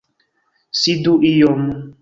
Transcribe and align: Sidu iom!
Sidu 0.81 1.15
iom! 1.33 1.65